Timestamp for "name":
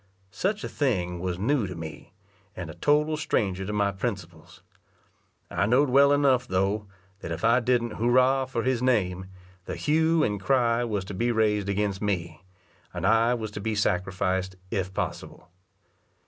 8.81-9.27